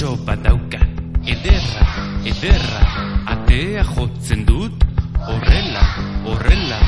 etxetxo 0.00 0.16
bat 0.24 0.40
Ederra, 1.28 1.84
ederra, 2.24 2.80
atea 3.26 3.84
jotzen 3.84 4.46
dut. 4.46 4.72
Horrela, 5.28 5.84
horrela, 6.24 6.78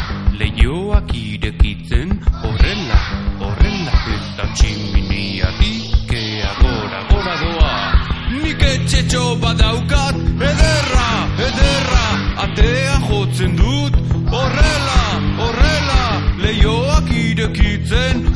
leioak 0.40 1.12
irekitzen. 1.12 2.08
Horrela, 2.40 3.00
horrela, 3.44 3.92
eta 4.16 4.48
tximiniatik 4.56 6.14
ea 6.16 6.54
gora, 6.62 7.02
gora 7.10 7.36
doa. 7.42 7.74
Nik 8.32 8.62
etxetxo 8.62 9.36
bat 9.44 9.60
daukat 9.60 10.16
Ederra, 10.40 11.08
ederra, 11.50 12.04
atea 12.46 12.96
jotzen 13.10 13.56
dut. 13.60 14.00
Horrela, 14.32 15.00
horrela, 15.36 16.00
leioak 16.40 17.12
irekitzen 17.12 18.31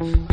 Mm-hmm. 0.00 0.27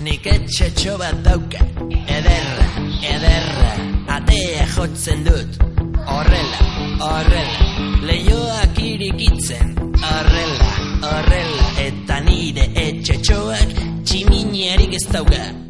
Nik 0.00 0.26
etxetxo 0.26 0.94
bat 0.98 1.16
dauka. 1.26 1.58
Ederra, 2.16 2.66
ederra 3.14 3.72
Atea 4.16 4.66
jotzen 4.76 5.24
dut. 5.26 5.58
Horrela, 6.06 6.60
horrela 7.02 7.68
Leioak 8.06 8.78
irikitzen. 8.78 9.74
Horrela, 9.98 10.72
horrela 11.10 11.70
Eta 11.88 12.20
nire 12.26 12.70
etxetxoak 12.86 13.74
Tximinierik 14.06 14.94
ez 15.00 15.06
dauka 15.10 15.67